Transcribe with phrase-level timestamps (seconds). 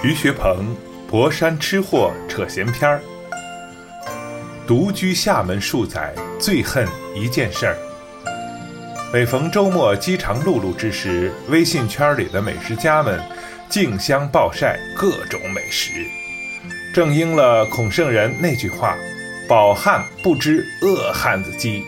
[0.00, 0.76] 于学鹏，
[1.08, 3.00] 博山吃货扯闲篇儿。
[4.64, 6.86] 独居厦门数载，最恨
[7.16, 7.76] 一件事儿。
[9.12, 13.20] 每逢周末饥肠辘辘之时，微信圈里的美食家们
[13.68, 15.90] 竞相暴晒各种美食。
[16.94, 18.96] 正应了孔圣人那句话
[19.48, 21.82] ：“饱汉不知饿汉子饥。”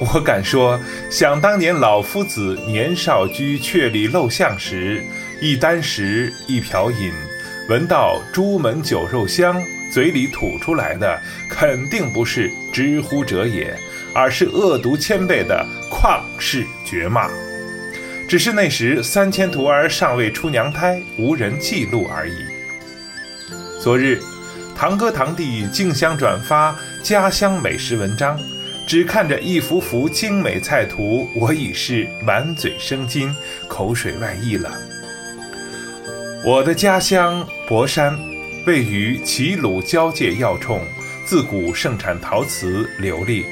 [0.00, 0.80] 我敢说，
[1.10, 5.04] 想当年老夫子年少居阙里陋巷时，
[5.42, 7.12] 一箪食，一瓢饮。
[7.68, 13.72] 闻到朱门酒肉香，嘴里吐出来的肯定不是“知乎者也”，
[14.12, 17.30] 而是恶毒千倍的旷世绝骂。
[18.28, 22.34] 只是那时三千徒儿尚未出娘胎，无人记录而已。
[23.80, 24.20] 昨日，
[24.74, 28.38] 堂哥堂弟竞相转发家乡美食文章，
[28.88, 33.34] 只看着一幅幅精美菜图，我已是满嘴生津，
[33.68, 34.70] 口水外溢了。
[36.44, 38.18] 我的家乡博山，
[38.66, 40.80] 位于齐鲁交界要冲，
[41.24, 43.44] 自古盛产陶瓷琉璃。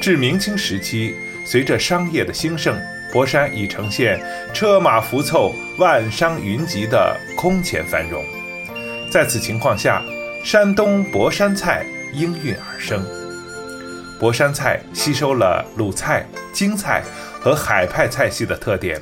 [0.00, 2.76] 至明清时期，随着商业的兴盛，
[3.12, 4.20] 博山已呈现
[4.52, 8.24] 车马浮凑、万商云集的空前繁荣。
[9.08, 10.02] 在此情况下，
[10.42, 13.06] 山东博山菜应运而生。
[14.18, 17.04] 博山菜吸收了鲁菜、京菜
[17.40, 19.00] 和海派菜系的特点，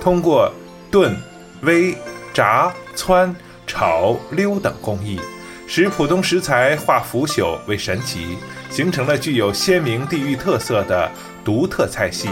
[0.00, 0.52] 通过
[0.90, 1.16] 炖、
[1.62, 1.94] 煨。
[2.34, 3.32] 炸、汆、
[3.64, 5.20] 炒、溜等工艺，
[5.68, 8.36] 使普通食材化腐朽为神奇，
[8.68, 11.08] 形成了具有鲜明地域特色的
[11.44, 12.28] 独特菜系，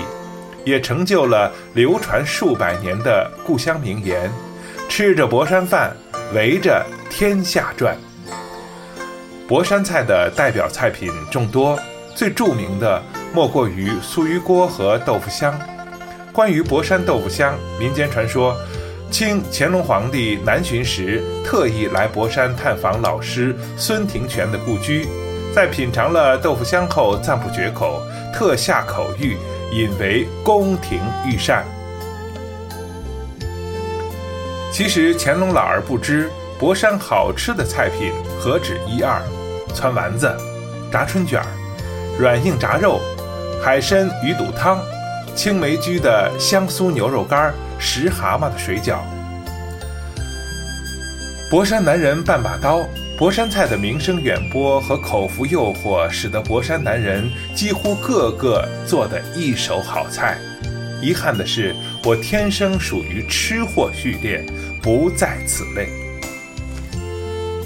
[0.64, 4.28] 也成就了流传数百年的故乡名言
[4.90, 5.96] ：“吃着博山饭，
[6.34, 7.96] 围着天下转。”
[9.46, 11.78] 博山菜的代表菜品众多，
[12.12, 13.00] 最著名的
[13.32, 15.56] 莫过于酥鱼锅和豆腐香。
[16.32, 18.56] 关于博山豆腐香，民间传说。
[19.12, 25.06] 清乾隆皇帝南巡时，特意来博山探访老师孙廷权的故居，
[25.54, 28.00] 在品尝了豆腐香后赞不绝口，
[28.32, 29.36] 特下口谕，
[29.70, 31.62] 引为宫廷御膳。
[34.72, 39.20] 其实乾隆老儿不知，博山好吃的菜品何止一二：
[39.74, 40.34] 汆丸子、
[40.90, 41.42] 炸春卷、
[42.18, 42.98] 软硬炸肉、
[43.62, 44.80] 海参鱼肚汤、
[45.34, 47.52] 青梅居的香酥牛肉干。
[47.84, 49.00] 石蛤蟆的水饺，
[51.50, 52.86] 博山男人半把刀。
[53.18, 60.38] 博山菜的名声远播和口福诱惑，使得博山男人几乎个个做的一手好菜。
[61.02, 64.44] 遗憾的是，我天生属于吃货序列，
[64.80, 65.88] 不在此类。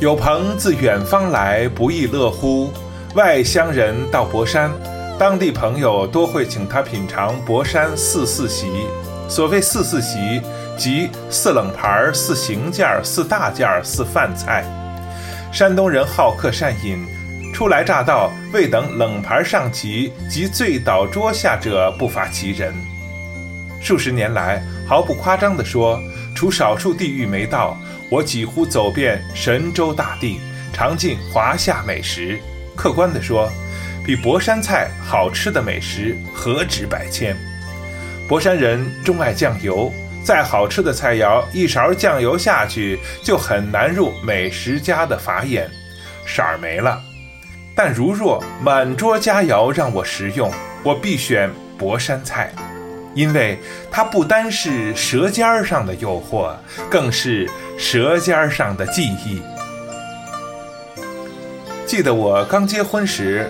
[0.01, 2.73] 有朋自远方来，不亦乐乎？
[3.15, 4.71] 外乡人到博山，
[5.19, 8.67] 当地朋友多会请他品尝博山四四席。
[9.29, 10.41] 所谓四四席，
[10.77, 14.65] 即四冷盘、四行件、四大件、四饭菜。
[15.53, 17.05] 山东人好客善饮，
[17.53, 22.73] 初来乍到，未等冷盘上齐，即醉倒桌下者不乏其人。
[23.81, 26.01] 数十年来，毫不夸张地说，
[26.35, 27.77] 除少数地域没到，
[28.11, 30.41] 我几乎走遍神州大地，
[30.73, 32.39] 尝尽华夏美食。
[32.77, 33.51] 客观地说，
[34.05, 37.37] 比博山菜好吃的美食何止百千。
[38.29, 39.93] 博山人钟爱酱油，
[40.25, 45.71] 再好吃的菜肴，一勺酱油下去就很难入美食家的法眼，
[46.27, 47.01] 色儿没了。
[47.73, 50.51] 但如若满桌佳肴让我食用，
[50.83, 51.49] 我必选
[51.79, 52.53] 博山菜，
[53.15, 53.61] 因为
[53.93, 56.53] 它不单是舌尖上的诱惑，
[56.91, 57.49] 更是
[57.79, 59.41] 舌尖上的记忆。
[61.87, 63.49] 记得我刚结婚时，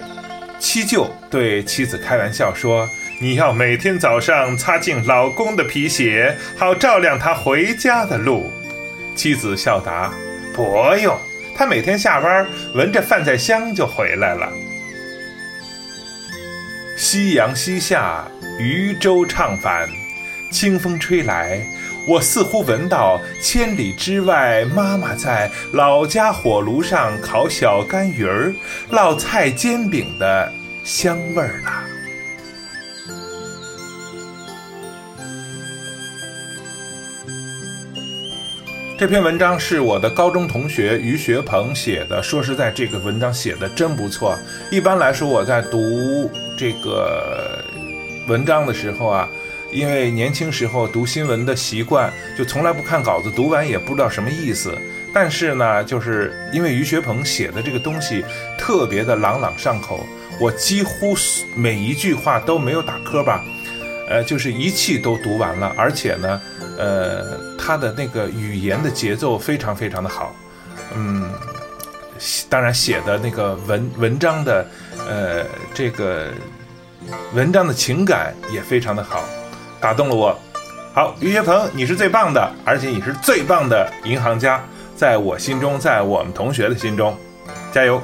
[0.59, 2.89] 七舅对妻子开玩笑说。
[3.19, 8.53] 你要每天早上擦净老公的皮鞋，好照亮他回家的路。
[9.15, 10.13] 妻子笑答
[10.55, 11.19] ：“不用，
[11.57, 14.53] 他每天下班闻着饭菜香就回来了。”
[16.99, 18.29] 夕阳西下，
[18.59, 19.89] 渔舟唱返，
[20.53, 21.67] 清风吹来，
[22.09, 28.55] 我似乎闻到千里之外妈妈在老家火炉上烤小干鱼儿、
[28.93, 30.53] 烙菜煎饼的
[30.85, 31.83] 香味儿了。
[38.99, 42.23] 这篇文章是我的高中同学于学鹏写的。
[42.23, 44.39] 说实在，这个文章写的真不错。
[44.71, 47.63] 一般来说，我在读这个
[48.27, 49.29] 文章的时候啊，
[49.77, 54.75] 因为年轻时候读新闻的习惯，就从来不看稿子，读完也不知道什么意思。
[55.13, 58.25] 但是呢，就是因为于学鹏写的这个东西
[58.57, 60.07] 特别的朗朗上口，
[60.41, 61.15] 我几乎
[61.55, 63.45] 每一句话都没有打磕巴。
[64.09, 66.41] 呃，就是一气都读完了，而且呢，
[66.79, 70.35] 呃，他的那个语言的节奏非常非常的好，
[70.95, 71.29] 嗯，
[72.49, 74.67] 当然写的那个文文章的，
[75.07, 75.45] 呃，
[75.75, 76.29] 这个
[77.35, 79.25] 文章的情感也非常的好，
[79.81, 80.39] 打动了我。
[80.93, 84.63] 好，于学鹏，你是最棒的，而且你是最棒的银行家，
[84.97, 87.15] 在我心中，在我们同学的心中，
[87.71, 88.03] 加油！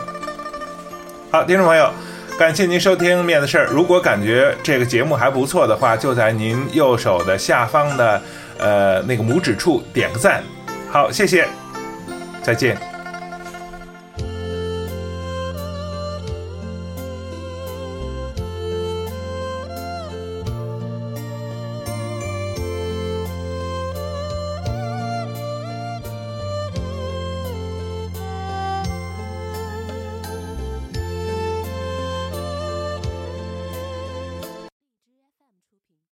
[1.31, 1.91] 好，听众朋友，
[2.39, 3.67] 感谢您收听《面子事儿》。
[3.71, 8.21] 如果感觉这个节目还不错的话，就在您右手的下方的
[8.59, 10.45] 呃那个拇指处点个赞。
[10.91, 11.49] 好，谢谢，
[12.43, 12.92] 再见。